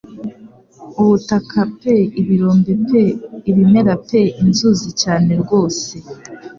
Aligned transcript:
Ubutaka 1.01 1.59
pe 1.79 1.95
ibirombe 2.21 2.73
pe 2.87 3.03
ibimera 3.49 3.93
pe 4.07 4.21
inzuzi 4.43 4.89
cyane 5.01 5.31
rwose 5.41 5.93